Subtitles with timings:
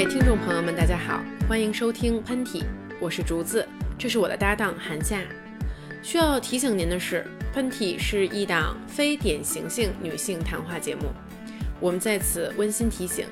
[0.00, 2.64] 位听众朋友们，大家好，欢迎收听喷嚏，
[2.98, 3.68] 我是竹子，
[3.98, 5.20] 这是我的搭档韩夏。
[6.02, 7.22] 需要提醒您的是，
[7.52, 11.02] 喷嚏是一档非典型性女性谈话节目，
[11.78, 13.26] 我们在此温馨提醒，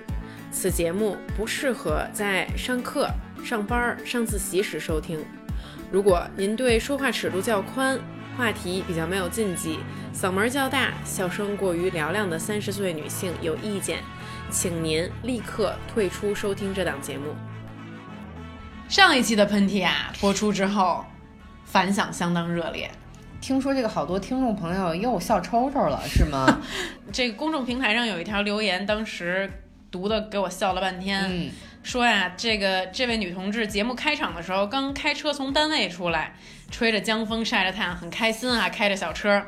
[0.51, 3.09] 此节目不适合在上课、
[3.43, 5.25] 上班、上自习时收听。
[5.91, 7.99] 如果您对说话尺度较宽、
[8.39, 9.81] 话题比较没有禁忌、
[10.15, 13.99] 嗓门较大、笑声过于嘹亮的三十岁女性有意见，
[14.49, 17.35] 请您立刻退出收听这档节目。
[18.89, 21.05] 上一期的喷嚏啊播出之后，
[21.65, 22.89] 反响相当热烈。
[23.41, 26.61] 听说这个好多听众朋友又笑抽抽了，是吗？
[27.13, 29.51] 这个公众平台上有一条留言，当时
[29.91, 31.25] 读的给我笑了半天。
[31.29, 31.51] 嗯，
[31.83, 36.37] 说呀，这个这位女同志节目开场的时候刚开车从单位出来，
[36.71, 39.43] 吹着江风晒着太阳，很开心啊，开着小车，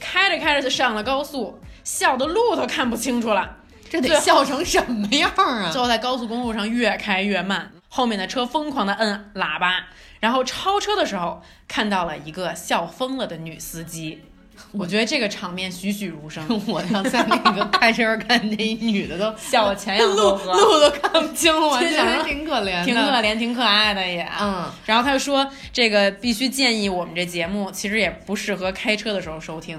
[0.00, 3.58] 开着开着就上了高速，笑的路都看不清楚了。
[3.88, 5.70] 这得笑成什么样啊？
[5.70, 9.86] 最后在高速公路上越开越慢，后面的车疯狂的摁喇叭，
[10.18, 14.24] 然后超车的时候看到了一个笑疯了的女司机。
[14.72, 24.26] 我觉得这个场面栩栩如生， 我要在那个 开车看那一女的都笑我前仰路后合，路都看不清了，我就想说挺可怜的，挺可怜、挺可爱的也。
[24.40, 29.78] 嗯，然后他就说，这个必须建议我们这节目其实也不适合开车的时候收听。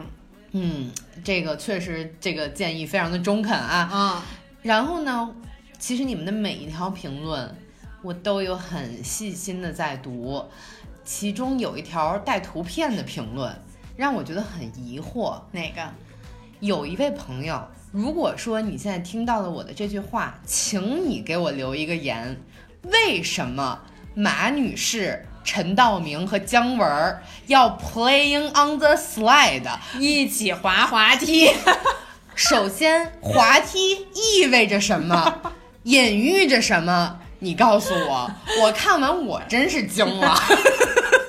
[0.51, 0.91] 嗯，
[1.23, 3.89] 这个确实这个建议非常的中肯啊。
[3.91, 4.21] 嗯，
[4.61, 5.31] 然后呢，
[5.79, 7.55] 其实你们的每一条评论
[8.03, 10.45] 我都有很细心的在读，
[11.03, 13.51] 其中有一条带图片的评论
[13.95, 15.39] 让我觉得很疑惑。
[15.51, 15.81] 哪个？
[16.59, 22.39] 有一位朋友，如果说你现在听到了我的这句话，请你给我留一个言，
[22.83, 23.79] 为什么
[24.15, 29.69] 马女士、陈道明和姜文儿要 playing on the slide？
[29.99, 31.51] 一起滑滑梯。
[32.33, 35.41] 首先，滑梯意味着什么？
[35.83, 37.19] 隐喻着什么？
[37.39, 38.31] 你告诉我，
[38.61, 40.33] 我看完我真是惊了。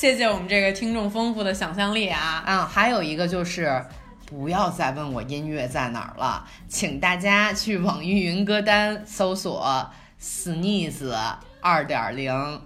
[0.00, 2.42] 谢谢我们这个听众丰富的想象力啊！
[2.46, 3.84] 啊，还有一个就是，
[4.24, 11.14] 不要再问我音乐在哪儿了，请大家去网易云歌单搜索 “sneeze
[11.60, 12.62] 二点零”，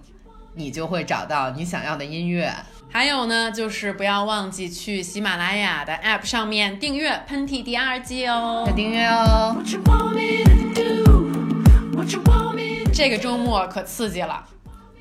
[0.55, 2.49] 你就会找到你想要的音乐。
[2.89, 8.73] 还有呢，就是不要忘记去喜马拉雅的 App 上面订阅《喷嚏》第二季哦要。
[8.73, 9.57] 订阅哦。
[9.57, 11.97] What you want me to do?
[11.97, 14.45] What you want me 这个周末可刺激了，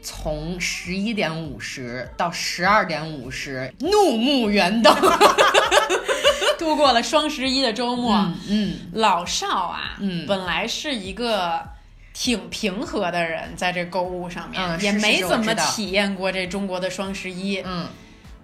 [0.04, 4.94] 从十一点五十到十二点五十，怒目圆瞪。
[6.59, 8.14] 度过了双十一的周末。
[8.14, 11.60] 嗯嗯，老邵啊，嗯本来是一个
[12.12, 17.60] 挺平和的人，在这购物上面、嗯也没怎么体验过这中国的双十一。
[17.64, 17.88] 嗯，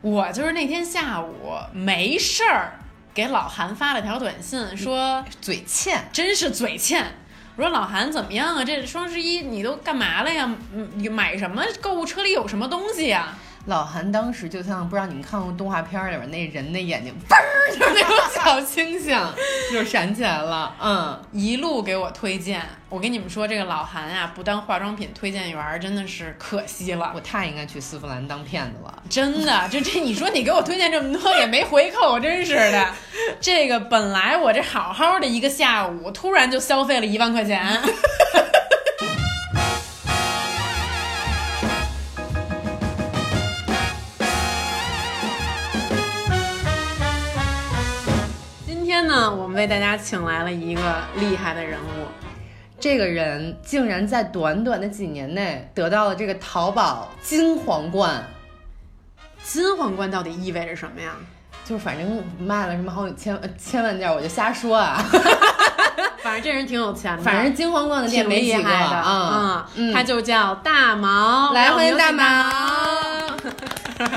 [0.00, 2.80] 我就是那天下午没事儿，
[3.14, 6.08] 给老韩发了条短信，说嘴欠。
[6.12, 7.14] 真是嘴欠。
[7.60, 8.64] 我说老韩怎么样啊？
[8.64, 10.50] 这双十一你都干嘛了呀？
[10.74, 11.62] 嗯，你买什么？
[11.78, 13.36] 购物车里有什么东西呀？
[13.66, 19.16] 老韩当时就像不知道你们看过动画片里边那人的眼睛，嘣儿 就是那种小星星
[19.70, 20.74] 就闪起来了。
[20.80, 22.62] 嗯，一路给我推荐。
[22.88, 27.12] 我跟你们说，这个老韩啊，不当化妆品推荐员儿真的是可惜了。
[27.14, 29.02] 我太应该去丝芙兰当骗子了。
[29.08, 32.88] 真的，就这，你说你给我推荐这么多也没回扣，真是的。
[33.40, 37.80] 这个本来我这好好的一个下午，突然就消费了一万块钱。
[49.30, 50.82] 呢，我们为大家请来了一个
[51.16, 52.06] 厉害的人物，
[52.78, 58.24] 这个人竟然在短短的几年内得到了这个淘宝金皇冠，
[59.42, 61.12] 金皇冠到底意味着什么呀？
[61.64, 65.02] 就是反正卖了什么好几千呃千万件，我就瞎说啊。
[66.22, 69.66] 反正这人挺有钱的，反正金皇冠的店没几个啊。
[69.74, 72.22] 嗯，他就叫大毛，来欢迎大毛
[74.00, 74.16] 大毛。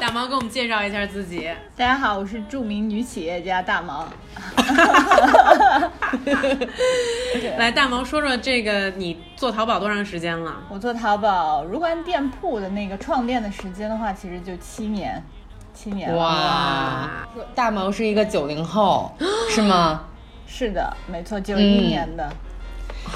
[0.00, 1.50] 大毛给我们介绍一下自己。
[1.76, 4.08] 大家好，我是著名女企业家大毛。
[7.58, 10.54] 来，大毛说说这个，你做淘宝多长时间了？
[10.70, 15.22] 我做淘宝，如果按店铺的那个创店的时间的话，其实就七年，
[15.74, 16.16] 七年了。
[16.16, 17.10] 哇，
[17.54, 19.12] 大毛是一个九零后，
[19.50, 20.04] 是吗？
[20.46, 22.32] 是的，没错，九一嗯年的。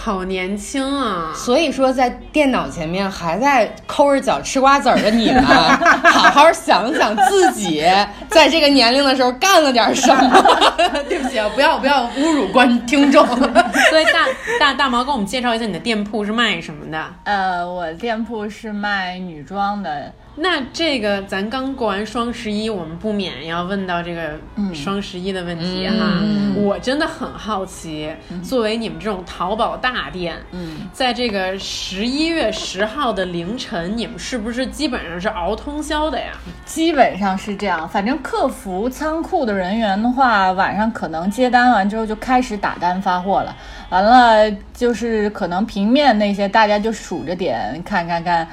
[0.00, 1.32] 好年轻啊！
[1.34, 7.84] 所以说，在电脑前面还在抠着脚吃瓜子儿的你们， 好好想想自己
[8.30, 10.42] 在这个年龄的时候干了点什么。
[11.08, 13.26] 对不起啊，不要不要侮辱观听众。
[13.90, 14.26] 所以大
[14.58, 17.04] 大大毛给我们介绍一下你的店铺是卖什么的？
[17.24, 24.38] 呃，我店铺是卖女装的，那这个咱刚过完双十一，我们不免要问到这个
[24.72, 26.20] 双十一的问题哈。
[26.22, 28.12] 嗯我真的很好奇，
[28.42, 36.32] 作为你们这种淘宝大店，嗯，在这个十一月十号的凌晨，你们是不是基本上是熬通宵的呀？
[36.64, 37.88] 基本上是这样。
[37.88, 43.56] 反正客服仓库的人员的话，晚上可能接单完之后就开始打单发货了。
[43.90, 48.48] 完了就是可能平面那些大家就数着点，看看看看，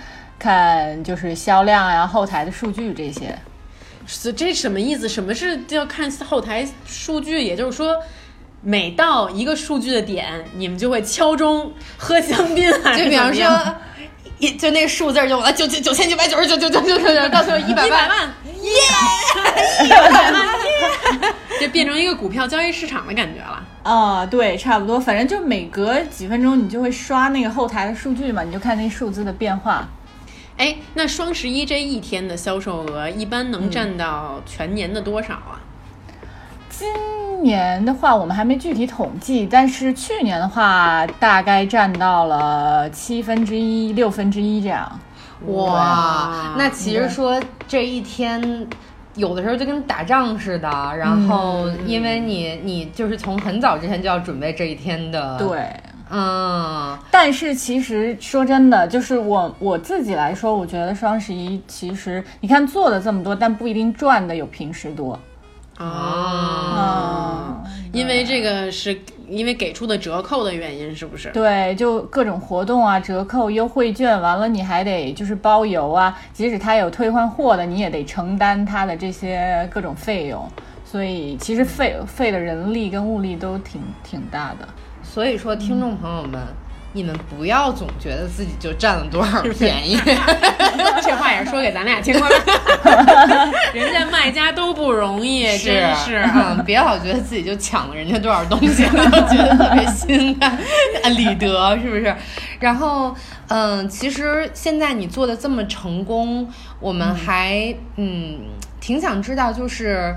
[1.04, 3.38] 就是销量呀、后台的数据这些。
[4.08, 5.10] 是这什么意思？
[5.10, 7.44] 什么是要看后台数据？
[7.44, 7.98] 也就是说，
[8.62, 13.76] 每到一个数据的点，你们就会敲钟喝香槟，还是就比方说，
[14.38, 18.72] 一就那个数字儿就完了，九九九千九百九十九九九九九九，到最后一百万，一百万，耶，
[19.86, 20.48] 一百万，
[21.60, 23.66] 就变成一个股票交易市场的感觉了。
[23.81, 29.88] 啊、对，差不多，反正就每隔几分钟你就会刷那个后台的数据嘛，你就看那数字的变化。
[30.57, 35.62] 哎，那双十一这一天的销售额一般能占到全年的多少啊？
[36.69, 45.00] 今年的话，我们还没具体统计，但是去年的话，大概占到了七分之一、六分之一这样。
[45.48, 48.68] 哇，那其实说这一天。
[49.16, 55.74] 有的时候就跟打仗似的，然后因为你你就是从很早之前就要准备这一天的，，对，
[56.18, 65.20] 嗯，但是其实说真的，就是我我自己来说，我觉得双十一其实你看做的这么多，但不一定赚的有平时多。
[65.78, 68.98] 啊，嗯因为这个是
[69.28, 71.30] 因为给出的折扣的原因，是不是？
[71.32, 80.48] 对，就各种活动啊、折扣、优惠券，完了你还得就是包邮啊，即使他有退换货的，你也得承担他的这些各种费用，
[80.86, 84.68] 所以其实费费的人力跟物力都挺挺大的。
[85.16, 86.42] 所以说听众朋友们，
[86.92, 89.98] 你们不要总觉得自己就占了多少便宜，
[91.02, 92.28] 这话也是说给咱俩听过，
[93.74, 96.18] 人家卖家都不容易，真是。
[96.36, 100.60] 嗯，别老觉得自己就抢了人家多少东西，就觉得特别心甘
[101.16, 102.14] 理得，是不是？
[102.60, 103.16] 然后，
[103.48, 106.46] 嗯，其实现在你做的这么成功，
[106.82, 108.50] 我们还嗯
[108.82, 110.14] 挺想知道，就是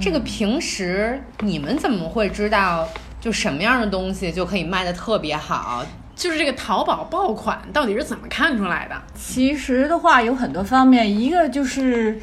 [0.00, 2.88] 这个平时你们怎么会知道？
[3.20, 5.84] 就什么样的东西就可以卖的特别好？
[6.16, 8.94] 就是这个淘宝爆款到底是怎么看出来的？
[9.14, 12.20] 其实的话有很多方面，一个就是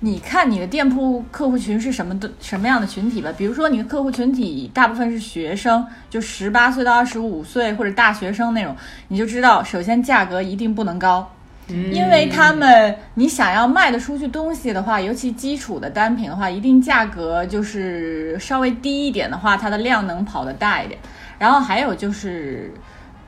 [0.00, 3.32] 你看你的店铺客户群是什么的什么样的群体吧。
[3.36, 8.76] 比如说你的客户群体大部分是学生，就十八岁到二十五岁或者大学生那种，
[9.08, 11.34] 你就知道首先价格一定不能高。
[11.68, 20.98] 因为他们，你想要卖得出去东西的话，尤其基础的单品的话，一定价格就是稍微低一点的话，它的量能跑得大一点。
[21.38, 22.72] 然后还有就是，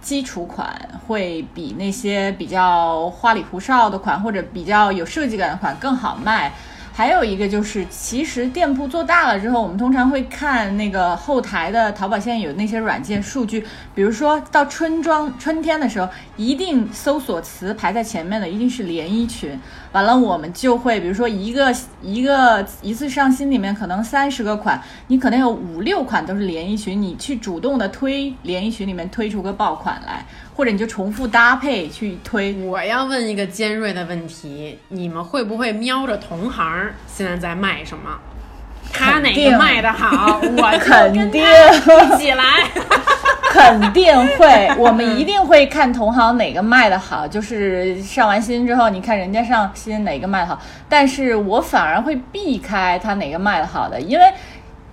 [0.00, 0.74] 基础款
[1.06, 6.52] 会比那些比较花里胡哨的款或者比较有设计感的款更好卖。
[7.00, 13.64] 还有一个就是，其实店铺做大了之后，我们通常会看那个后台的淘宝现在有那些软件数据，
[13.94, 16.06] 比如说到春装春天的时候，
[16.36, 19.58] 一定搜索词排在前面的一定是连衣裙。
[19.92, 32.54] 完了，我们就会比如说一个一个一次上新里面可能三十个款，你可能有五六款都是连衣裙，你去主动的推连衣裙里面推出个爆款来，或者你就重复搭配去推。
[32.62, 38.18] 我要问一个尖锐的问题：你们会不会瞄着同行现在在卖什么？
[38.92, 42.44] 他哪个卖的好，我就肯定跟他一起来。
[43.50, 50.56] 肯定会，我们一定会看同行哪个卖的好，就是上完新之后，你看人家上新哪个卖的好，
[50.88, 54.24] 但是我反而会避开他哪个卖的好的，因为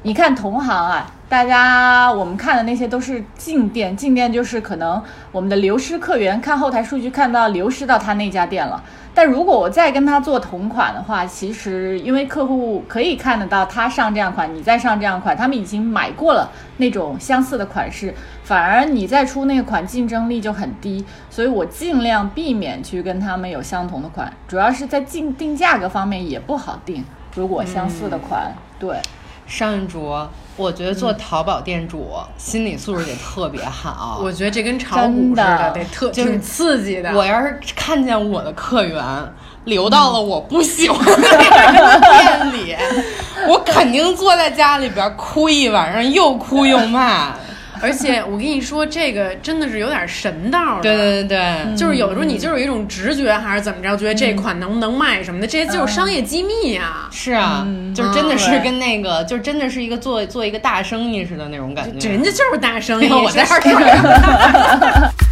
[0.01, 4.99] 你看同行啊，大家我们看的那些都是进店，进店就是可能
[5.31, 8.83] 我们的流失客源看后台数据看到流失到他那家店了。
[9.17, 16.47] 但如果我再跟他做同款的话，其实因为客户可以看得到他上这样款，你再上这样款，他们已经买过了
[16.77, 27.03] 那种相似的款式，反而你再出那个款竞争力就很低，所以我尽量避免去跟他们有相同的款，主要是在定定价格方面也不好定。
[27.33, 28.99] 如果相似的款，对，
[29.47, 34.19] 上一桌，我觉得做淘宝店主、心理素质得特别好。
[34.21, 37.11] 我觉得这跟炒股似的，得特挺刺激的。
[37.13, 39.03] 我要是看见我的客源
[39.63, 42.75] 流到了我不喜欢的店里，
[43.47, 47.33] 我肯定坐在家里边哭一晚上，又哭又骂。
[47.81, 50.81] 而且我跟你说，这个真的是有点神道的。
[50.83, 57.93] 对对对对，就是有的时候你就是有一种直觉，还是怎么着，觉得这款能不能卖什么的，这些就是商业机密呀、是啊，嗯。
[57.93, 62.09] 就是真的是跟那个，就真的是一个做做一个大生意似的那种感觉。
[62.09, 65.11] 人家就是大生意， 我在这儿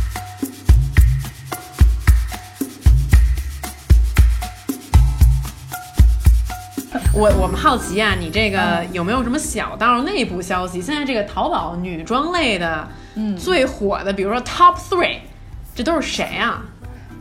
[7.18, 10.82] 我我们好奇啊，你这个有没有什么小道内部消息？
[10.82, 15.20] 现在这个淘宝女装类的，嗯，最火的，比如说 Top Three，
[15.74, 16.62] 这都是谁啊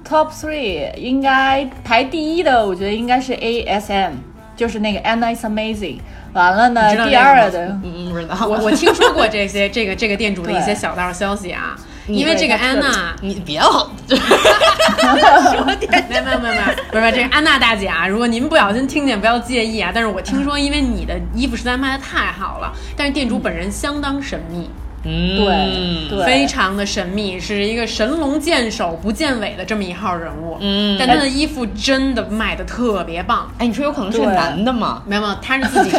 [0.04, 4.14] ？Top three 应该排第一的，我觉得应该是 ASM，
[4.56, 6.00] 就是那个 Anna is Amazing。
[6.32, 8.34] 完了呢，第二的嗯，不知道。
[8.48, 19.90] 我我听说过这些这个这个店主的一些小道消息啊，因为这个安娜，你别老， 说点没有没有没有没有，不是不是这个安娜大姐啊，如果您不小心听见，不要介意啊。
[19.94, 24.68] 但是我听说，因为你的衣服实在卖的太好了，但是店主本人相当神秘，
[25.04, 30.58] 嗯，对对非常的神秘，是一个神龙见首不见尾的这么一号人物。
[30.60, 33.50] 嗯但他的衣服真的卖的特别棒。
[33.58, 35.02] 哎，你说有可能是个男的吗？
[35.06, 35.90] 没有没有，他是自己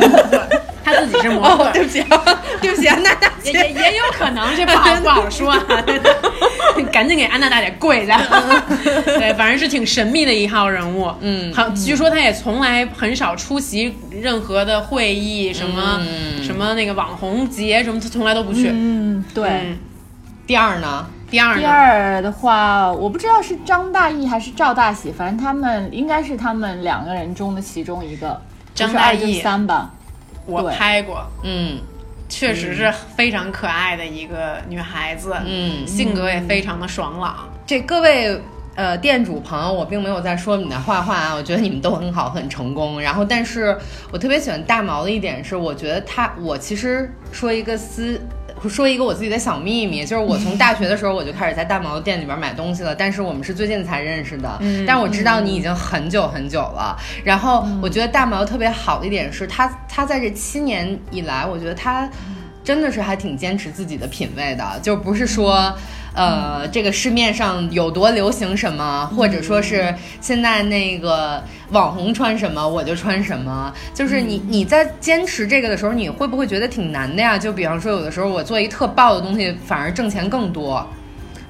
[0.86, 1.64] 他自己是模特。
[1.66, 2.02] 哦，对不起，
[2.62, 3.52] 对不起，安娜大姐。
[3.52, 5.60] 也也有可能，这不好不好说啊。
[6.92, 8.20] 赶紧给安娜大姐跪下。
[9.06, 11.12] 对，反正是挺神秘的一号人物。
[11.22, 18.70] 嗯好，据说他也从来很少出席任何的会议，什么、嗯什么那个网红节什么，他从来都不去。
[18.72, 19.50] 嗯，对。
[19.50, 19.78] 嗯
[20.48, 21.08] 第二呢？
[21.28, 21.68] 第第二呢？
[21.68, 28.40] 二的话，我不知道是张大奕还是赵大喜，反正他们应该是他们两个人中的其中一个，
[28.76, 29.92] 张大奕三吧。
[30.46, 31.80] 我拍过，嗯
[32.28, 37.48] 确实是非常可爱的一个女孩子，嗯性格也非常的爽朗。
[37.66, 38.42] 这各位
[38.76, 43.00] 呃店主朋友，我并没有在说你的坏话啊，我觉得你们都很好，很成功。
[43.00, 43.78] 然后，但是
[44.12, 48.20] 我特别喜欢大毛的一点是，我觉得他，我其实说一个私。
[48.70, 54.58] 说一个我自己的小秘密，就是我从大学的时候我就开始在大毛店里边买东西了，但是我们是最近才认识的。
[54.62, 56.98] 嗯但我知道你已经很久很久了。
[57.24, 62.10] 然后我觉得大毛特别好的一点是他，他在这七年以来，我觉得他
[62.64, 65.76] 真的是还挺坚持自己的品味的，就不是说。
[66.16, 73.74] 呃，这个市面上有多流行什么，或者说是现在那个网红穿什么，我就穿什么。
[73.94, 77.38] 就是你你在坚持这个的时候，你会不会觉得挺难的呀？
[77.38, 80.88] 就比方说，有的时候我做一特爆的东西，反而挣钱更多。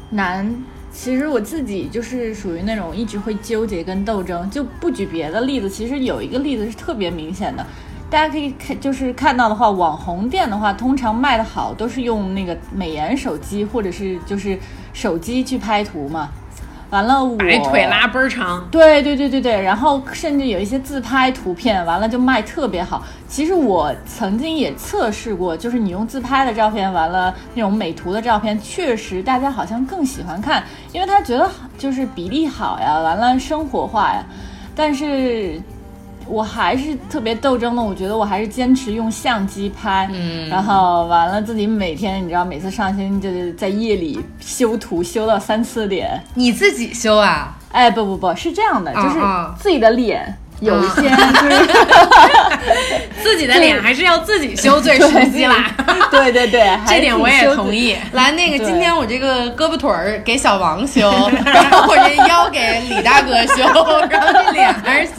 [0.10, 0.54] 难。
[0.98, 7.68] 其实我自己就是属于那种一直会纠结跟斗争，就不举别的例子，其实有一个例子是特别明显的，
[8.10, 14.58] 大家可以看，就是看到的话，网红店的话，通常卖的好都是用那个美颜手机或者是就是
[14.94, 16.30] 手机去拍图嘛。
[16.92, 23.04] 完了我白腿拉倍儿长，对对对对对，然后甚至有一些自拍图片，完了就卖特别好。
[23.28, 34.24] 其实我曾经也测试过，就是你用自拍的照片，完了那种美图的照片，确实大家好像更喜欢看，因为他觉得就是比例好呀，完了生活化呀。
[34.76, 35.60] 但是
[36.28, 47.56] 我还是特别斗争的，我觉得我还是坚持用相机拍，嗯然后完了自己每天你知道每次上新就是在夜里修图修到三四点，你自己修啊？
[47.72, 51.08] 哎，不不不是这样的，就是啊自己的脸有一些就
[51.52, 51.76] 是
[53.22, 55.72] 自己的脸还是要自己修最熟悉啦。
[56.18, 57.96] 对对对， 这点我也同意。
[58.14, 61.10] 来，那个今天我这个胳膊腿儿给小王修，
[61.46, 63.64] 然后我这腰给李大哥修，
[64.10, 65.12] 然后这脸还是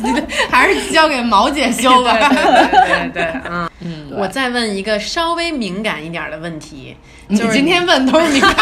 [0.50, 2.16] 还是交给毛姐修吧。
[2.18, 6.96] 对对对对，嗯嗯，我再问一个稍微敏感一点的问题，
[7.28, 8.54] 你就是今天问都是你看。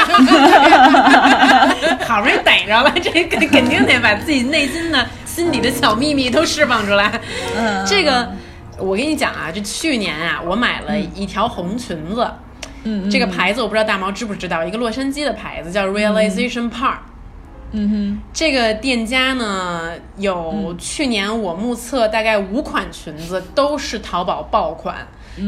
[2.07, 7.11] 好不容易逮着了，这肯肯定得把自己内心的心底的小秘密都释放出来。
[7.57, 8.29] 嗯这个
[8.79, 12.29] 我跟你讲啊，就去年啊，我买了一条红裙子。
[12.87, 16.99] 嗯这个牌子我不知道大毛知不知道，一个洛杉矶的牌子叫 Realization Park。
[17.77, 24.97] 嗯哼这个店家呢，有去年我目测大概五款裙子都是淘宝爆款，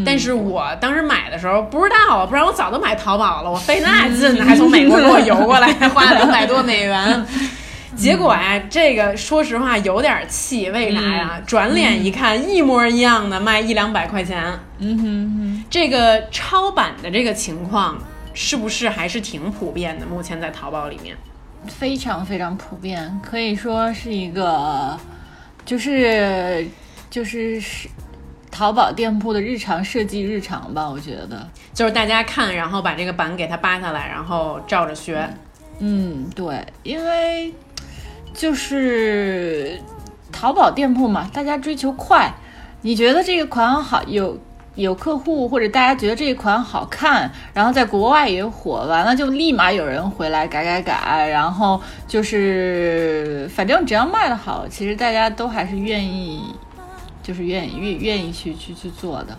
[0.04, 3.50] 但是我当时买的时候不知道啊，不然我早都买淘宝了。
[3.50, 7.26] 我费那劲 还从美国给我邮过来，花了两百多美元。
[7.96, 11.40] 结果啊，这个说实话有点气，为啥呀？
[11.46, 14.44] 转脸一看，一模一样的卖一两百块钱。
[14.78, 17.98] 嗯哼哼，这个超版的这个情况
[18.34, 20.04] 是不是还是挺普遍的？
[20.04, 21.16] 目前在淘宝里面。
[21.66, 24.96] 非常非常普遍，可以说是一个，
[25.64, 26.64] 就是
[27.10, 27.88] 就是是
[28.52, 31.48] 淘宝店铺的日常设计日常吧，我觉得。
[31.74, 35.28] 就是大家看，然后把这个版给它扒下来，然后照着学。
[35.78, 37.52] 嗯，对，因为
[38.36, 39.80] 就是
[40.30, 42.32] 淘宝店铺嘛，大家追求快，
[42.82, 44.38] 你觉得这个款好有。
[44.76, 56.54] 有客户或者大家觉得这一款好看，然后在国外也火，完了就立马有人回来改改改，然后就是反正只要卖的好，其实大家都还是愿意，
[57.22, 59.38] 就是愿意愿愿意去去去做的。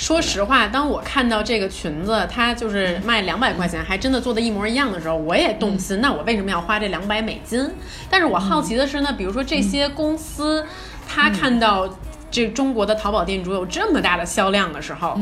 [0.00, 6.00] 说实话，当我看到这个裙子，它就是卖两百块钱，还真的做的一模一样的时候，我也动心。
[6.00, 7.70] 那我为什么要花这两百美金？
[8.08, 10.64] 但是我好奇的是呢，比如说这些公司，
[11.06, 11.98] 他看到
[12.30, 15.20] 这中国的淘宝店主有这么大的销量的时候，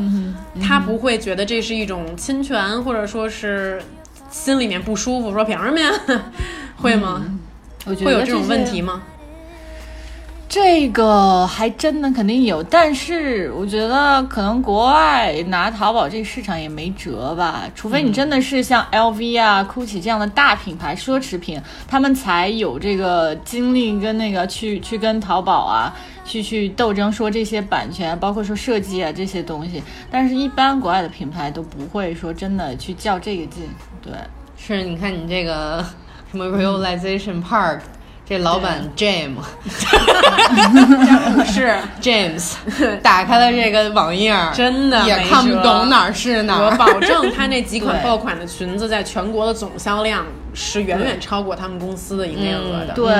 [0.63, 3.83] 他不会觉得这是一种侵权，或者说是
[4.31, 5.91] 心里面不舒服，说凭什么呀？
[6.81, 7.25] 会吗？
[7.85, 9.03] 我觉得会有这种问题吗？
[10.49, 29.83] 这个还真的肯定有，但是我觉得可能国外拿淘宝这个市场也没辙吧，除非你真的是像 LV 啊、GUCCI 这样的大品牌奢侈品，他们才有这个精力跟那个去去跟淘宝啊去去斗争，说这些版权，包括说设计啊这些东西。
[30.11, 33.69] 但是，一般国外的品牌都不会说真的去较这个劲，
[34.01, 34.15] 对。
[34.57, 35.85] 是，你看你这个
[36.31, 37.81] 什么 Realization Park，
[38.29, 39.37] 这老板 James
[41.47, 42.53] 是 James
[43.03, 46.65] 打开了这个网页儿，真的也看不懂哪儿是哪儿。
[46.67, 52.93] 我保证，他那几款 爆款的裙子在全国的总销量是远远超过他们公司的营业额的。
[52.95, 53.13] 对，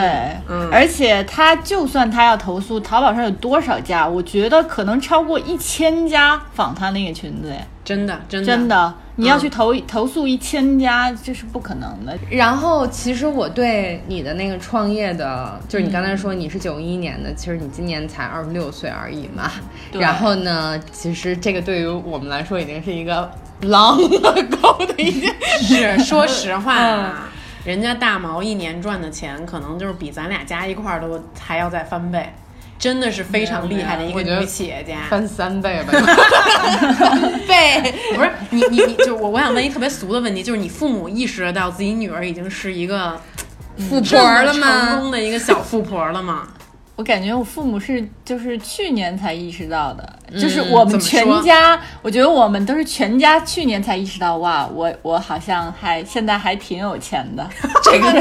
[0.49, 4.07] 嗯而且他就算他要投诉，淘宝上有多少家？
[4.07, 12.17] 我觉得可能超过一千家仿他那个裙子，哎，真的，真的，真的，你要嗯去投、投诉一千家，这是不可能的。
[12.31, 19.51] 然后，其实我对你的那个创业的，就是你刚才说你是九一年的，其实你今年才二十六岁而已嘛。
[19.93, 23.29] 然后呢，其实这个对于我们来说已经是一个
[23.63, 25.35] long ago 的一件
[25.99, 25.99] 事。
[25.99, 27.29] 是说实话嗯啊，
[27.65, 32.33] 人家大毛一年赚的钱，可能就是比咱俩加一块儿都还要再翻倍，
[32.79, 35.01] 真的是非常厉害的一个女企业家。
[35.11, 35.93] 翻三倍吧，
[36.97, 37.95] 翻倍。
[38.15, 43.21] 不是你你你，就我我想问一特别俗的问题，就是你父母意识得到自己女儿已经是一个
[43.89, 45.01] 富婆了吗成？
[45.01, 46.49] 功的一个小富婆了吗？
[46.99, 50.03] 我感觉我父母是就是去年才意识到的，
[50.33, 57.49] 嗯就是我们全家，我觉得我们都是全家去年才意识到，哇，我我好像还现在还挺有钱的。
[57.85, 58.21] 这个这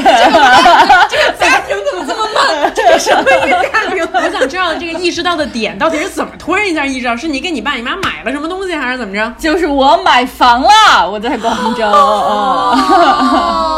[1.40, 2.72] 家庭 怎么这么慢？
[2.72, 3.98] 这个什么一个家庭？
[4.14, 7.16] 我想知道这个意识到的点到底是怎么突然一下意识到？
[7.16, 9.34] 是你给你爸你妈买了什么东西，还是怎么着？
[9.40, 11.84] 就是我买房了，我在广州。
[11.84, 13.77] 哦哦，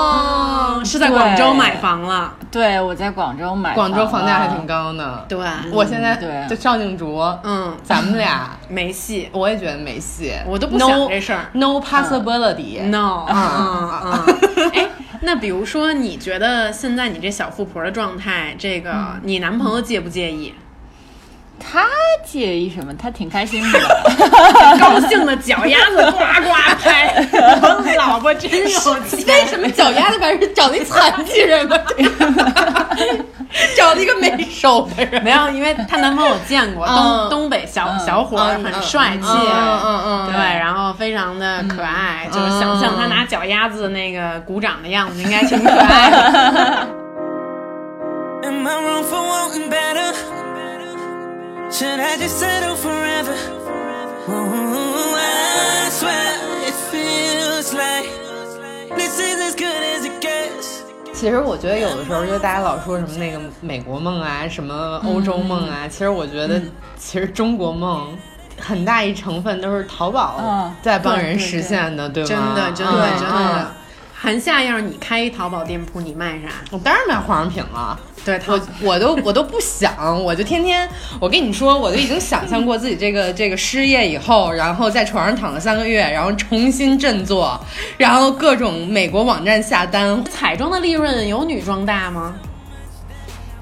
[0.91, 2.33] 是在广州买房了。
[2.51, 4.67] 对，我在广州买广州房价还挺。
[4.67, 5.25] 高呢。
[5.29, 5.39] 对，
[5.73, 11.47] 我现在对就赵静竹，嗯，咱们俩 没戏，我也觉得没戏，我都不想 No- 这事儿。
[11.55, 12.83] No possibility。
[12.89, 14.25] no，嗯嗯
[14.57, 14.89] 嗯，哎，
[15.23, 20.55] 那比如说，你觉得现在你这小富婆的状态，这个你男朋友介不介意？
[21.61, 21.87] 他
[22.25, 22.93] 介意什么？
[22.95, 23.79] 他挺开心的。
[24.81, 29.25] 高兴的脚丫子呱呱拍， 我老婆真有钱。
[29.27, 31.77] 为什么脚丫子反正是找那残疾人吗？
[33.77, 35.23] 找了一个没手的人。
[35.23, 46.89] 没有，因为她男朋友见过，嗯东东北小小伙很帅气，嗯嗯嗯对，然后非常的可爱，就是想象他拿脚丫子那个鼓掌的样子，应该挺可爱的。
[48.43, 50.10] Am I wrong for wanting better?
[51.73, 53.37] Should I just settle forever?
[54.29, 58.11] Ooh, I swear it feels like
[58.97, 60.81] this is as good as it gets.
[61.15, 66.61] 其实我觉得有的时候，就大家老说什么那个美国梦啊，什么欧洲梦啊，其实我觉得，
[66.99, 68.19] 其实中国梦
[68.59, 72.29] 很大一成分都是淘宝嗯在帮人实现的，对吗？
[72.29, 73.71] 真的，真的，嗯真的。
[74.13, 76.49] 韩夏，要是你开一淘宝店铺，你卖啥？
[76.73, 77.99] 我当然卖化妆品了。
[78.25, 78.53] 对，淘
[78.83, 80.87] 我我都我都不想，我就天天，
[81.19, 87.59] 我跟你说，我都已经想象过自己这个这个失业以后，然后在床上躺了三个月，然后重新振作，
[87.97, 92.35] 然后各种美国网站下单，彩妆的利润有女装大吗？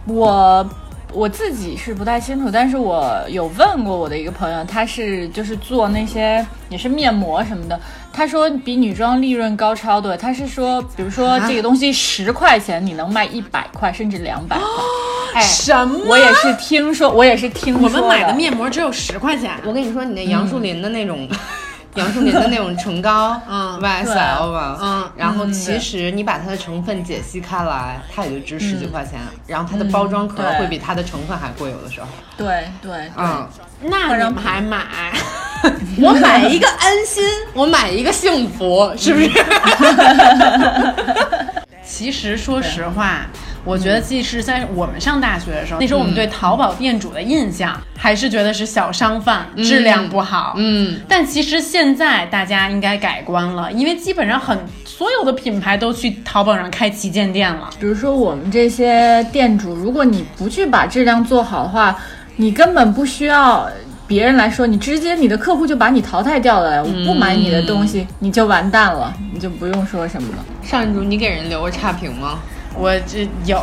[0.07, 0.68] 我
[1.12, 7.79] 我自己是不太清楚，但是我有问过我的一个朋友，他是就是做那些也是面膜什么的，
[8.18, 10.16] 他说比女装利润高超多。
[10.16, 14.66] 他是说，比如说这个东西十块钱，你能卖一百块甚至两百块。
[15.35, 16.00] 哎，什么？
[16.09, 19.52] 我也是听说，我也是听说我们买的面膜只有十块钱。
[19.64, 21.28] 我跟你说，你那杨树林的那种。
[21.94, 23.81] 杨树林的那种唇膏， 嗯。
[23.81, 25.11] YSL 吧，嗯。
[25.16, 30.59] 然后嗯其实你把它的成分解析开来，它也就值十几块钱，然后它的包装壳对。
[30.61, 33.48] 会比它的成分还贵，有的时候，对对对，嗯，
[33.83, 34.85] 那你们还买？
[36.01, 39.31] 我买一个安心，我买一个幸福，是不是？
[41.85, 43.27] 其实说实话，
[43.64, 50.53] 我觉得即使在我们上大学的时候，那时候我们对淘宝店主的印象还是觉得是小商贩，质量不好。
[50.57, 57.71] 嗯，但其实现在大家应该改观了，因为基本上很所有的品牌都去淘宝上开旗舰店了。
[57.81, 61.99] 比如说我们这些店主，如果你不去把质量做好的话，
[62.37, 63.68] 你根本不需要
[64.09, 70.44] 别人来说，你直接你的客户就把你淘汰掉了，我不买你的东西，你就完蛋了，你就不用说什么了。
[70.62, 72.38] 上一组你给人留过差评吗？
[72.75, 73.62] 我这有，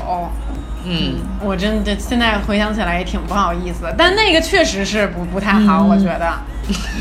[0.86, 6.32] 嗯，我真的现在回想起来也挺不好意思的，但那个确实是不不太好，我觉得。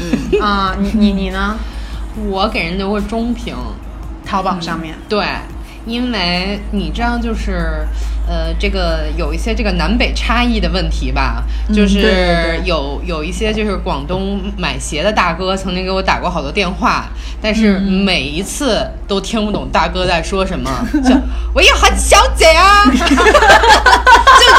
[0.01, 0.41] 嗯。
[0.41, 1.57] 啊，你你你呢？
[2.29, 3.55] 我给人留过中评，
[4.25, 5.27] 淘宝上面，对，
[5.85, 7.85] 因为你这样，就是
[8.27, 17.07] 呃，这个有一些这个南北差异的问题吧，就是有有一些就是广东买鞋的大哥曾经给我打过好多电话，
[17.43, 20.71] 但是每一次都听不懂大哥在说什么，
[21.05, 21.15] 就
[21.55, 23.01] 喂呀，韩小姐啊， 就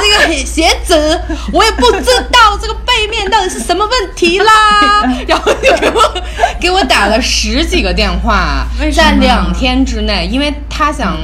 [0.02, 1.20] 这个鞋子，
[1.52, 6.14] 我也不知道这个背面到底是什么问题啦， 然后就给我
[6.60, 11.18] 给我打了十几个电话在两天之内，因为他想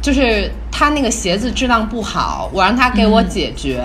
[0.00, 3.82] 就是他那个鞋子质量不好，我让他给我解决。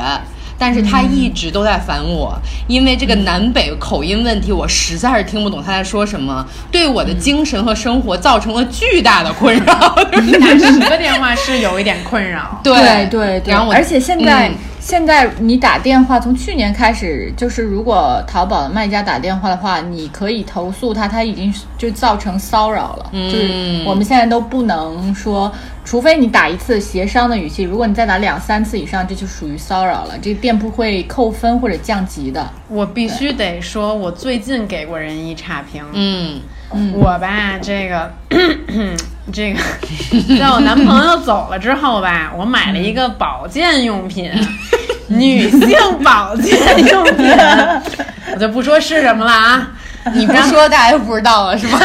[0.60, 9.96] 但是他一直都在烦我，因为这个南北口音问题，我实在是听不懂他在说什么，对我的精神和生活造成了巨大的困扰。
[10.22, 12.62] 你打十个电话是有一点困扰。
[12.64, 23.10] 对对对对，然后我而且现在、嗯现在你打电话，从去年开始，就是如果淘宝的卖家打电话的话，你可以投诉他，他已经就造成骚扰了。
[23.14, 25.50] 嗯就是我们现在都不能说，
[25.86, 32.52] 除非你打一次协商的语气，如果你再打两三次以上，这就属于骚扰了，这个店铺会扣分或者降级的。
[32.68, 35.82] 我必须得说，我最近给过人一差评。
[35.94, 36.42] 嗯
[36.94, 38.12] 我吧，这个
[39.32, 39.60] 这个，
[40.38, 44.30] 在我男朋友走了之后吧，我买了一个保健用品，
[45.08, 46.58] 女性保健
[46.88, 47.32] 用品，
[48.34, 49.68] 我就不说是什么了啊。
[50.14, 51.80] 你不说大家就不知道了是吧？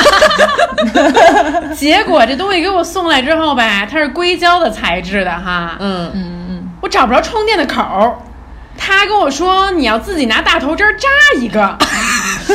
[1.77, 8.17] 结果这东西给我送来之后吧，它是硅胶的材质的哈，嗯嗯嗯我找不着充电的口儿，
[8.77, 11.09] 他跟我说你要自己拿大头针儿扎
[11.41, 11.79] 一个，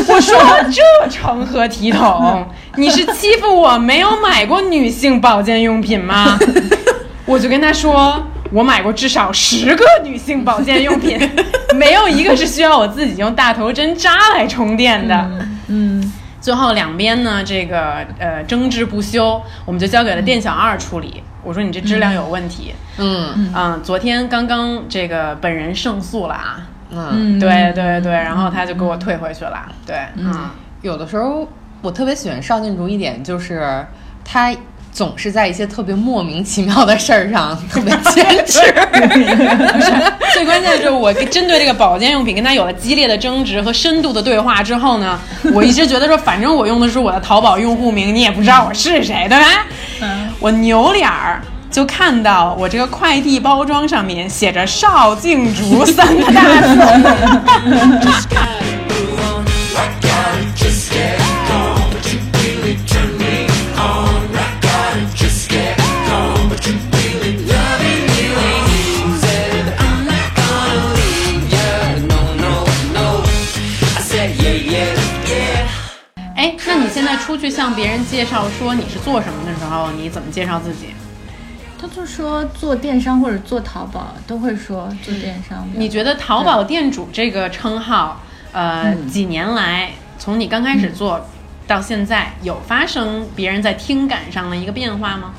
[0.09, 0.37] 我说
[0.69, 2.45] 这成何体统？
[2.77, 6.37] 你是欺负我没有买过女性保健用品吗？
[7.25, 11.19] 我就跟他说，我买过至少十个女性保健用品，
[11.77, 15.29] 没有一个是需要我自己用大头针扎来充电的。
[15.67, 21.21] 嗯，最后两边呢，这个呃争执不休，我们就交给了店小二处理。
[21.43, 23.51] 我说你这质量有问题，嗯。
[23.55, 27.39] 嗯，昨天刚刚这个本人胜诉了啊，嗯，嗯。
[27.39, 30.33] 对对对，然后他就给我退回去了，对，嗯，
[30.81, 31.47] 有的时候
[31.83, 33.85] 我特别喜欢邵静竹一点，就是
[34.23, 34.55] 他
[34.93, 38.61] 总是在一些特别莫名其妙的事儿上 特别坚持。
[40.33, 45.19] 最关键的就是我针对这个保健用品跟他有了激烈的争执和深度的对话之后呢，
[45.53, 49.45] 我一直觉得说，反正我用的是我的淘宝用户名，你也不知道我是谁，对吧？
[50.39, 51.41] 我扭脸儿。
[51.69, 56.79] 就看到我这个快递包装上面写着“邵静竹”三个大字，
[77.23, 80.87] 出去向别人介绍说你是做什么的时候，你怎么介绍自己？
[81.79, 85.65] 他就说做电商或者做淘宝都会说做电商。
[85.73, 91.25] 你觉得淘宝店主这个称号，呃，嗯几年来从你刚开始做
[91.65, 95.33] 到现在，有发生别人在听感上的一个变化吗？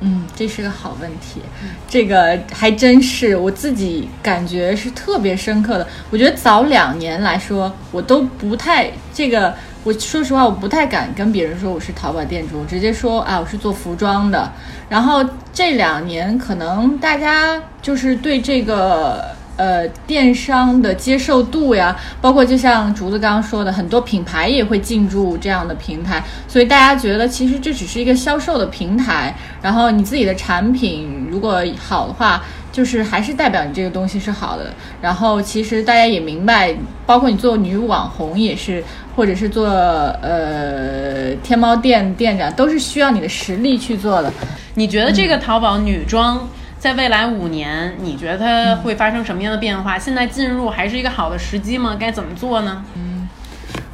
[0.00, 1.40] 嗯，这是个好问题，
[1.88, 5.86] 这个还真是我自己感觉是特别深刻的。
[6.10, 9.54] 我觉得早两年来说，我都不太这个，
[9.86, 14.50] 我说实话，我不太敢跟别人说我是淘宝店主，我直接说啊我是做服装的。
[14.88, 19.36] 然后这两年可能大家就是对这个。
[19.58, 32.44] 呃，电商的接受度呀，包括就像竹子刚刚说的，很多品牌也会进驻这样的平台，所以大家觉得其实这只是一个销售的平台，然后你自己的产品如果好的话，
[32.76, 34.70] 就是还是代表你这个东西是好的。
[35.00, 38.84] 然后其实大家也明白，包括你做女网红也是，
[39.16, 44.30] 或者是做呃天猫店店长，都是需要你的实力去做的。
[44.74, 46.46] 你觉得这个淘宝女装
[46.78, 49.98] 在未来五年，你觉得它会发生什么样的变化？
[49.98, 51.96] 现在进入还是一个好的时机吗？
[51.98, 52.84] 该怎么做呢？
[52.94, 53.26] 嗯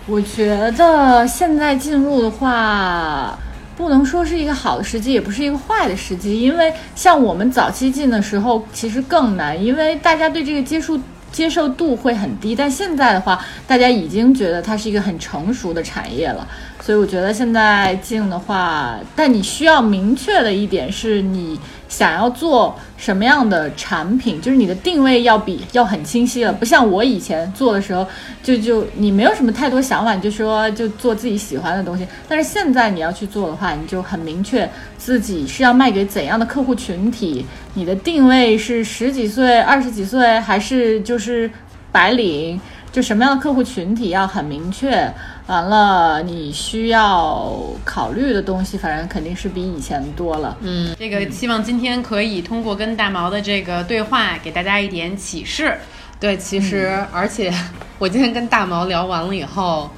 [0.08, 3.38] 我觉得现在进入的话，
[3.82, 10.98] 不能说是一个好的时机，也不是一个坏的时机，因为像我们早期进的时候，其实更难，因为大家对这个接触。
[11.32, 16.46] 接受度会很低，但现在的话，大家已经觉得它是一个很成熟的产业了，
[16.78, 21.58] 所以我觉得现在进的话，但你需要明确的一点是你
[21.92, 28.06] 想要做什么样的产品，就是你的定位要比要很清晰了，不像我以前做的时候，
[28.42, 32.08] 就就你没有什么太多想法，就说就做自己喜欢的东西。
[32.26, 41.50] 但是现在你要去做的话，你就很明确自己是要卖给怎样的客户群体，你的定位是十几岁、二十几岁，还是就是
[41.92, 42.58] 白领，
[42.92, 45.12] 就什么样的客户群体要很明确。
[45.48, 50.56] 完了，你需要考虑的东西，反正肯定是比以前多了。
[50.60, 55.76] 嗯，这个希望今天可以通过跟大毛的这个对话，给大家一点启示。
[56.20, 57.52] 对，其实、而且
[57.98, 59.90] 我今天跟大毛聊完了以后，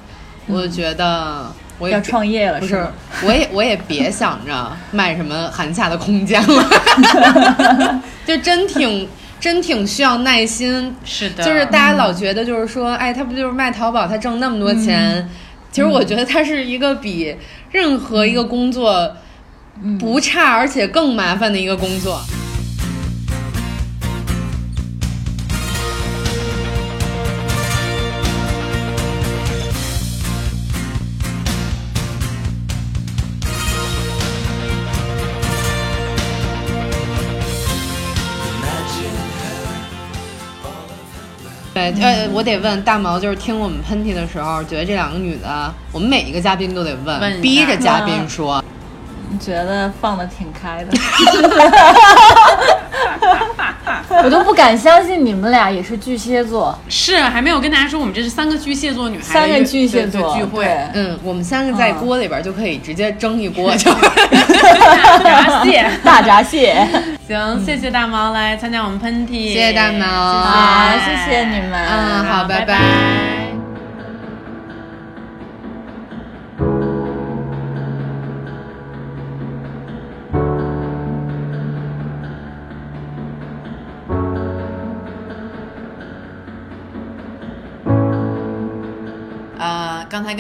[0.47, 2.87] 我就觉得我也要创业了不是
[3.23, 9.07] 我也我也别想着卖什么寒假的空间了， 就真挺
[9.45, 10.97] 真挺需要耐心。
[11.05, 15.29] 是的就是大家老觉得就是说，哎，他不就是卖淘宝，他挣那么多钱？
[15.71, 17.37] 其实我觉得他是一个比
[17.71, 19.15] 任何一个工作
[20.01, 22.19] 不差，而且更麻烦的一个工作。
[41.93, 48.63] 对，呃，我得问大毛，就是听我们喷嚏的时候，觉得这两个女的，我们每一个嘉宾都得问，问逼着嘉宾说，
[49.41, 50.93] 觉得放的挺开的，
[54.55, 65.91] 敢相信你们俩也是巨蟹座，是还没有跟大家说，我们这是三个巨蟹座女孩的三个巨蟹座聚会，嗯，我们三个在锅里边就可以直接蒸一锅， 就闸蟹。
[66.03, 66.87] 大闸蟹。
[67.27, 71.73] 行，谢谢大毛来参加我们喷嚏，谢谢大毛好，谢谢你们。
[71.73, 72.75] 嗯好拜拜拜。
[72.75, 73.44] 呃，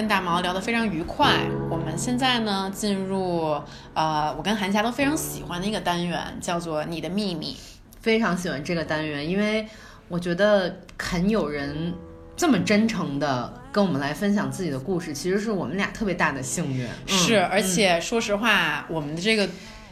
[0.04, 3.58] 跟大毛聊得非常愉快，我们现在呢进入
[3.94, 7.56] 呃我跟韩霞都非常喜欢的一个单元，叫做你的秘密。
[8.02, 9.66] 非常喜欢这个单元，因为
[10.08, 11.94] 我觉得肯有人
[12.36, 16.86] 这么真诚的跟我们来分享自己的故事，其实是我们俩特别大的幸运。
[17.08, 19.48] 嗯是，而且说实话，我们的这个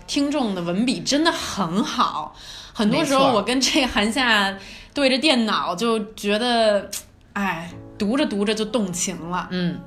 [0.06, 2.36] 听众的文笔真的很好，
[2.74, 4.54] 很多时候我跟这个韩夏
[4.92, 6.90] 对着电脑就觉得，
[7.32, 9.48] 哎，读着读着就动情了。
[9.50, 9.80] 嗯，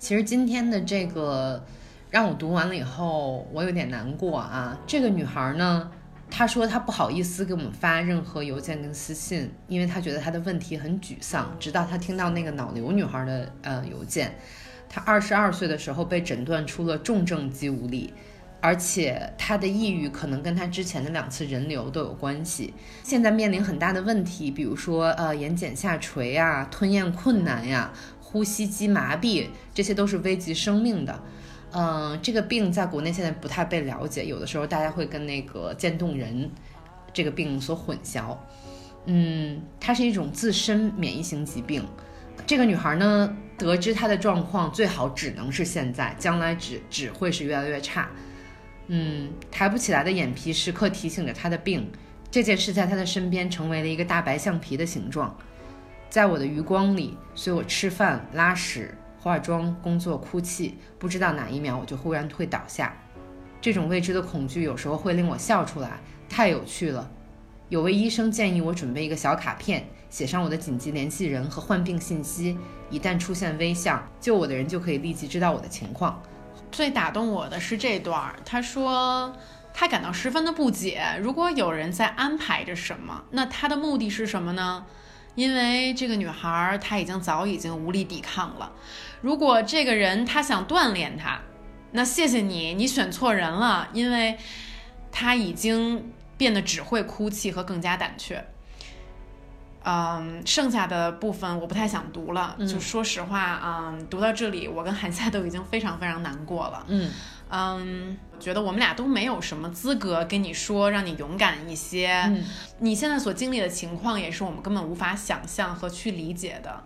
[0.00, 1.62] 其实今天的这个
[2.10, 4.76] 让我读完了以后，我有点难过啊。
[4.86, 5.90] 这个女孩呢，
[6.30, 11.54] 她说她不好意思给我们发任何邮件跟私信，因为她觉得她的问题很沮丧。
[11.60, 14.34] 直到她听到那个脑瘤女孩的呃邮件，
[14.88, 18.14] 她二十二岁的时候被诊断出了重症肌无力。
[18.62, 22.72] 而且她的抑郁可能跟她之前的两次人流都有关系。
[23.02, 27.90] 现在面临很大的问题，比如说呃眼睑下垂呀、吞咽困难呀、
[28.30, 31.22] 呼吸机麻痹，这些都是危及生命的。
[31.72, 36.50] 嗯、这个病在国内现在不太被了解，有的时候大家会跟那个渐冻人
[37.12, 38.36] 这个病所混淆。
[39.06, 41.84] 嗯，它是一种自身免疫型疾病。
[42.46, 48.08] 这个女孩呢，得知她的状况，最好只能是现在，将来只只会是越来越差。
[48.88, 51.90] 嗯，抬不起来的眼皮时刻提醒着她的病。
[52.30, 55.36] 这件事在她的身边成为了一个大白橡皮的形状，
[56.10, 62.92] 在我的余光里，随我吃饭、拉屎、化妆、工作、哭泣，不知道哪一秒我就忽然会倒下。
[63.60, 67.08] 这种未知的恐惧有时候会令我笑出来，太有趣了。
[67.68, 72.58] 有位医生建议我准备一个小卡片，写上我的紧急联系人和患病信息，
[72.90, 76.20] 一旦出现危象，救我的人就可以立即知道我的情况。
[76.72, 79.32] 最打动我的是这段儿，他说
[79.72, 84.84] 他感到十分的不解，如果有人在安排着什么，那他的目的是什么呢？
[85.40, 88.70] 因为这个女孩儿她已经早已经无力抵抗了。
[89.22, 91.40] 如果这个人他想锻炼她，
[91.92, 94.36] 那谢谢你，你选错人了，因为
[95.10, 98.44] 她已经变得只会哭泣和更加胆怯。
[99.82, 102.54] 嗯，剩下的部分我不太想读了。
[102.68, 106.84] 就说实话，嗯，读到这里，我跟韩夏都已经非常非常难过了。
[106.88, 107.10] 嗯
[107.50, 112.12] 嗯，我觉得我们俩都没有什么资格跟你说让你勇敢一些。
[112.26, 112.44] 嗯
[112.78, 116.82] 你现在所经历的情况也是我们根本无法想象和去理解的。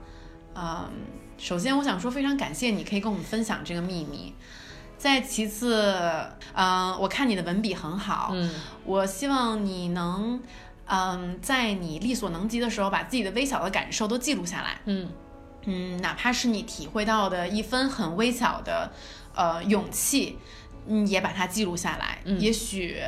[0.56, 0.90] 嗯，
[1.38, 4.34] 首先我想说非常感谢你可以跟我们分享这个秘密。
[4.96, 5.94] 再其次，
[6.54, 8.50] 嗯，我看你的文笔很好，嗯
[8.84, 10.40] 我希望你能，
[10.86, 14.80] 嗯，在你力所能及的时候，把自己的微小的感受都记录下来。
[14.86, 15.10] 嗯
[15.66, 18.90] 嗯，哪怕是你体会到的一分很微小的
[19.34, 20.38] 呃勇气，
[20.86, 22.18] 嗯，也把它记录下来。
[22.38, 23.00] 也许，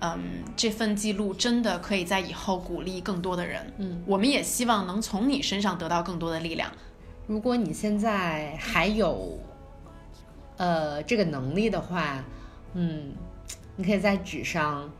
[0.00, 3.72] 嗯，这份记录真的可以在以后鼓励更多的人。
[3.78, 6.70] 嗯，我们也希望能从你身上得到更多的力量。
[7.26, 9.38] 如果你现在还有，
[10.56, 12.22] 呃，这个能力的话，
[12.74, 13.12] 嗯，
[13.76, 14.90] 你可以在纸上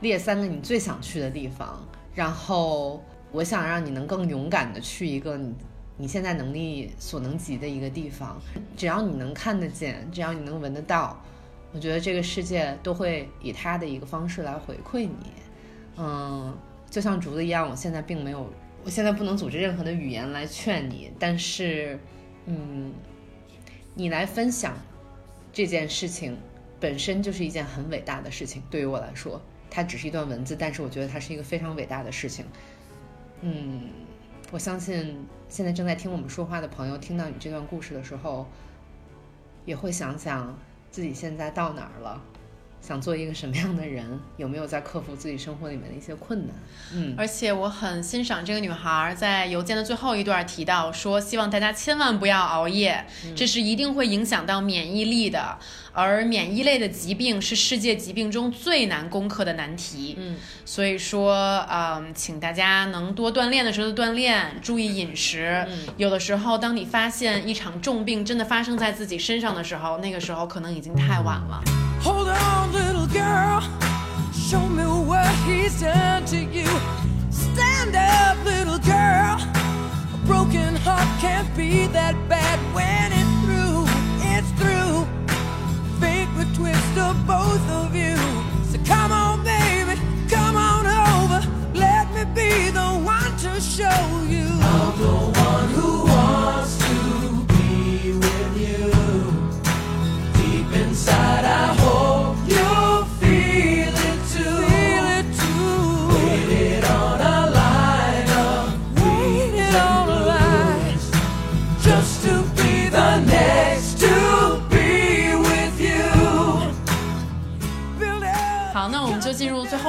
[0.00, 1.82] 列三个你最想去的地方，
[2.14, 5.54] 然后我想让你能更勇敢的去一个你
[6.02, 8.36] 你现在能力所能及的一个地方，
[8.76, 11.16] 只要你能看得见，只要你能闻得到，
[11.72, 15.32] 我觉得这个世界都会以它的一个方式来回馈你。
[15.96, 16.58] 嗯，
[16.90, 21.96] 就像竹子一样，我现在并没有，我现在不能组织任何的语言来劝你，但是，
[22.46, 22.92] 嗯，
[23.94, 24.76] 你来分享
[25.52, 26.36] 这件事情
[26.80, 28.60] 本身就是一件很伟大的事情。
[28.68, 32.44] 对于我来说，它只是一段文字，但是我觉得它是一个非常伟大的事情。
[33.42, 33.82] 嗯，
[34.52, 38.46] 我相信现在正在听我们说话的朋友，听到你这段故事的时候，
[39.64, 40.54] 也会想想
[40.90, 42.20] 自己现在到哪儿了。
[42.84, 44.18] 想做一个什么样的人？
[44.36, 46.56] 有没有在克服自己生活里面的一些困难？
[46.92, 55.56] 嗯，而且我很欣赏这个女孩在邮件的最后一段提到说，希望大家千万不要熬夜，这是一定会影响到免疫力的。
[55.94, 60.16] 而免疫类的疾病是世界疾病中最难攻克的难题。
[60.18, 65.64] 嗯，所以说，嗯，请大家能多锻炼的时候锻炼，注意饮食。
[65.68, 71.62] 嗯有的时候，当你发现一场重病真的发生在自己身上的时候，那个时候可能已经太晚了。
[72.04, 73.60] Hold on, little girl.
[74.32, 76.66] Show me what he's done to you.
[77.30, 79.38] Stand up, little girl.
[80.12, 83.86] A broken heart can't be that bad when it's through.
[84.34, 85.06] It's through.
[86.00, 88.16] Fate would twist of both of you.
[88.70, 89.94] So come on, baby.
[90.28, 91.40] Come on over.
[91.72, 94.48] Let me be the one to show you.
[94.74, 96.94] I'm the one who wants to
[97.54, 98.90] be with you.
[100.42, 101.81] Deep inside, I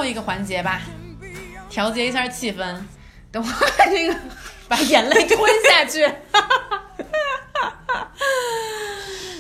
[0.04, 0.82] 后一个环节吧，
[1.70, 2.76] 调节一下气氛，
[3.32, 4.14] 等我把 这个
[4.68, 6.04] 把眼泪吞下去。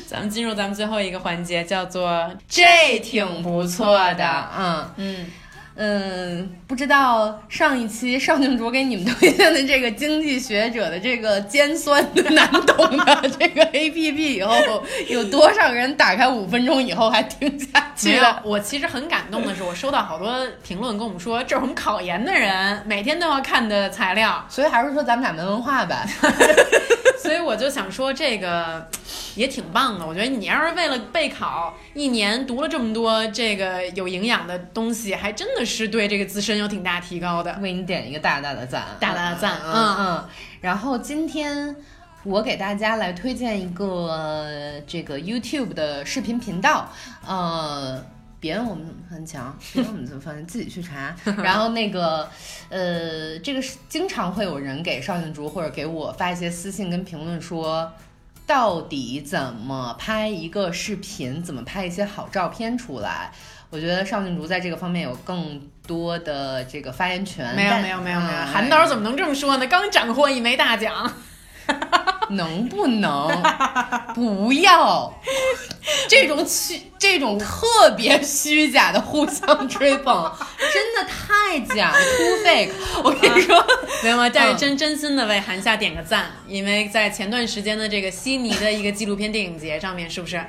[0.08, 4.90] 咱们进入咱们最后一个环节，叫做这挺不错的，嗯。
[4.96, 5.26] 嗯，
[5.76, 14.54] 嗯，不知道上一期邵静竹给你们推荐的这个经济学者的这个尖酸的难懂的这个 A P P 以后，
[15.10, 26.06] 有多少人打开五分钟以后还听下去了？，我其实很感动的是，我收到好多评论跟我们说，这是我们考研的人每天都要看的材料， 所以还是说咱们俩没文化呗。
[27.20, 28.86] 所以我就想说这个
[29.36, 30.06] 也挺棒的。
[30.06, 37.58] 我觉得你要是为了备考，一年读了这么多这个有营养的东西，还真的是对这个自身有挺大提高的。
[37.62, 40.30] 为你点一个大大的赞，大大的赞嗯嗯嗯。
[40.62, 41.76] 然后今天
[42.24, 46.90] 我给大家来推荐一个呃这个 YouTube 的视频频道，
[47.26, 48.04] 呃。
[48.44, 51.16] 别人我们很强， 别人我们怎么翻译，自己去查。
[51.38, 52.30] 然后那个，
[52.68, 57.90] 呃，这个是经常会有人给邵静竹或者给我发一些私信跟评论说，
[58.46, 63.32] 到底怎么拍一个视频，怎么拍一些好照片出来？
[63.74, 67.56] 我觉得邵静竹在这个方面有更多的这个发言权。
[67.56, 69.66] 没有没有没有没有，嗯韩导怎么能这么说呢？
[69.66, 71.12] 刚斩获一枚大奖，
[72.30, 73.28] 能不能
[74.14, 75.12] 不要
[76.08, 80.32] 这种虚、这种特别虚假的互相吹捧，
[80.72, 82.70] 真的太假了，too fake。
[83.04, 83.66] 我跟你说，
[84.04, 84.30] 没有吗？
[84.32, 90.40] 但是嗯真真心的为韩夏点个赞，因为在前段时间的这个悉尼的一个纪录片电影节上面，是不是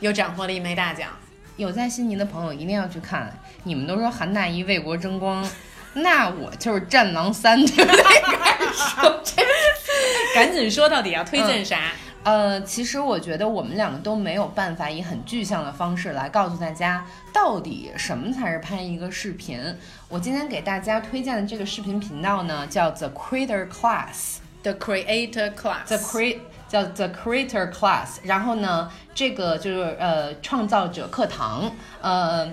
[0.00, 1.08] 又斩获了一枚大奖？
[1.56, 3.32] 有在悉尼的朋友一定要去看。
[3.62, 5.48] 你们都说韩大一为国争光，
[5.94, 8.02] 那我就是《战狼三》，对不对？
[8.42, 9.42] 开始说这
[10.34, 11.92] 赶紧说到底要推荐啥？
[12.24, 19.60] 呃，其实我觉得我们两个都没有办法以很具象的方式来告诉大家，到底什么才是拍一个视频。
[20.08, 24.36] 我今天给大家推荐的这个视频频道呢，叫 The Creator Class。
[24.62, 26.38] The Creator Class，The Cre
[26.74, 32.52] 叫 The Creator Class，然后呢，这个就是呃创造者课堂，呃，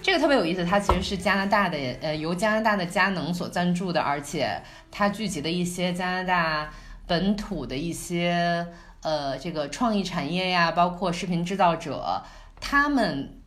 [0.00, 4.62] 这个特别有意思，它其实是加拿大的呃由加拿大的佳能所赞助的，而且
[4.92, 6.70] 它聚集了一些加拿大
[7.08, 8.64] 本土的一些
[9.02, 12.22] 呃这个创意产业呀，包括视频制造者，
[12.60, 13.40] 他们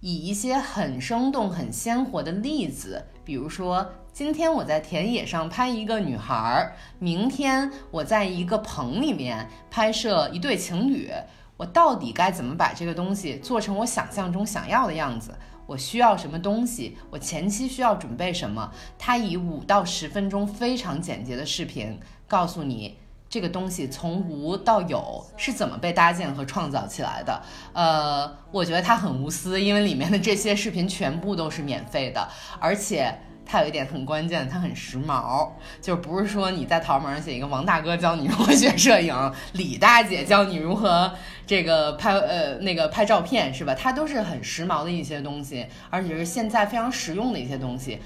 [0.00, 11.10] 以一些很生动、很鲜活的例子，比比如说，今天我在田野上拍一个女孩儿，明天我在一个棚里面拍摄一对情侣，
[11.56, 15.34] 我到底该怎么把这个东西做成我想象中想要的样子？
[15.66, 16.98] 我需要什么东西？
[17.08, 18.70] 我前期需要准备什么？
[18.98, 21.98] 他以五到十分钟非常简洁的视频
[22.28, 22.98] 告诉你。
[23.30, 27.40] 这个东西从无到有是怎么被搭建和创造起来的？
[27.72, 33.16] 呃，我觉得他很无私，因为里面的这些视频全部都是免费的，而且
[33.50, 35.48] 它有一点很关键，它很时髦，
[35.80, 41.12] 就不是说你在淘宝上写一个王大哥教你如何学摄影，李大姐教你如何
[41.46, 43.74] 这个拍呃那个拍照片是吧？
[43.74, 47.98] 它都是很时髦的一些东西，而且是现在非常实用的一些东西。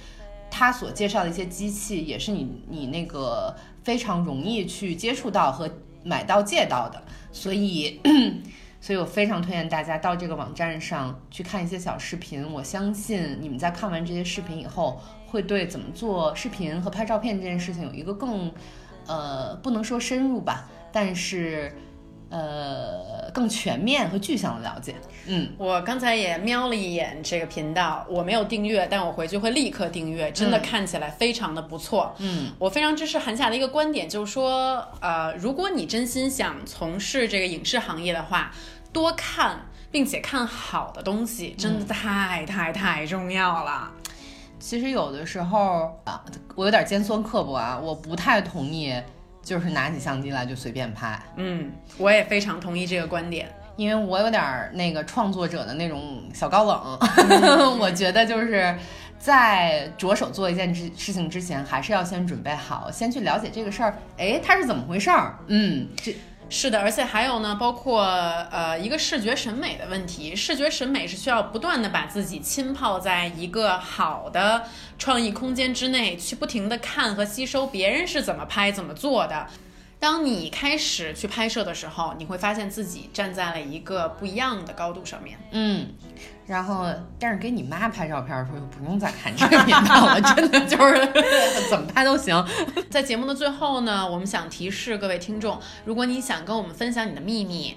[0.50, 3.54] 它所介绍的一些机器也是你你那个。
[3.84, 5.68] 非常容易去接触到和
[6.02, 8.00] 买到借到的，所以，
[8.80, 12.50] 所以我非常推荐大家到这个网站上去看一些小视频。
[12.50, 15.02] 我相信你们在看完这些视频以后，
[15.34, 18.52] 会对怎么做视频和拍照片这件事情有一个更，
[19.08, 21.76] 呃，不能说深入吧，但是。
[22.30, 24.96] 呃，更全面和具象的了解。
[25.26, 30.32] 嗯，我刚才也瞄了一眼这个频道，我没有订阅，但我回去会立刻订阅。
[30.32, 32.12] 真的看起来非常的不错。
[32.18, 38.50] 嗯，我非常支持韩夏的一个观点，就是说，呃，如果你真心想从事这个影视行业的话，
[38.92, 43.92] 多看并且看好的东西，真的太太太重要了。
[44.64, 48.94] 其实有的时候啊，我有点尖酸刻薄啊，我不太同意。
[49.42, 53.46] 就是拿起相机来就随便拍，嗯，我也非常同意这个观点，
[53.76, 56.98] 因为我有点那个创作者的那种小高冷，
[57.78, 58.74] 我觉得就是
[59.18, 65.38] 在着手做一件事事情之前，还是要先准备好，先去了解这个事儿，哎，它是怎么回事儿？
[65.48, 66.16] 嗯，这。
[66.54, 70.36] 是的，而且还有呢，包括呃一个视觉审美的问题。
[70.36, 74.62] 视觉审美是需要不断的把自己浸泡在一个好的
[74.96, 79.48] 创意空间之内，去不停的看和吸收别人是怎么拍、怎么做的。
[79.98, 85.36] 当你开始去拍摄的时候，你会发现自己站在了一个不一样的高度上面。
[85.50, 85.88] 嗯，
[86.46, 86.86] 然后
[87.18, 90.94] 但是给你妈拍照片的时候，就不用再看这个频道了，真的就是
[91.70, 92.44] 怎么拍都行。
[92.90, 97.76] 在节目的最后呢，我们想提示各位听众，如果你想跟我们分享你的秘密。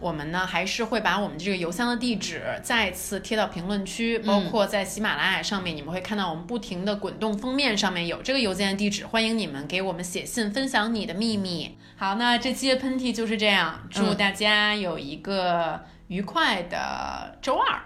[0.00, 11.78] 我们呢还是会把我们这个邮箱的地址再次贴到评论区，包括在喜马拉雅上面，你们会看到我们不停的滚动封面上面有这个邮件的地址，欢迎你们给我们写信分享你的秘密。
[11.96, 17.80] 好，那这期的喷嚏就是这样，祝大家有一个愉快的周二，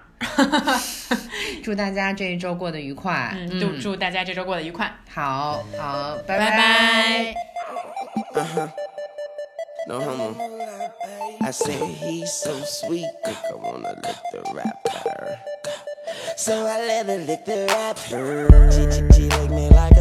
[1.62, 7.34] 祝大家这一周过得愉快，嗯，祝祝大家这周过得愉快，好好，拜拜。
[9.86, 10.34] no homo.
[11.40, 15.38] I say he's so sweet, I wanna lick the rapper.
[16.36, 18.70] So I let her lick the rapper.
[18.70, 19.97] She, she, she lick me like